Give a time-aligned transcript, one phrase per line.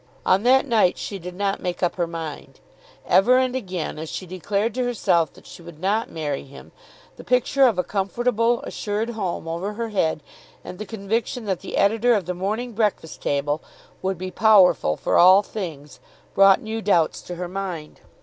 [0.25, 2.59] On that night she did not make up her mind.
[3.05, 6.71] Ever and again as she declared to herself that she would not marry him,
[7.17, 10.23] the picture of a comfortable assured home over her head,
[10.63, 13.61] and the conviction that the editor of the "Morning Breakfast Table"
[14.01, 15.99] would be powerful for all things,
[16.33, 17.99] brought new doubts to her mind.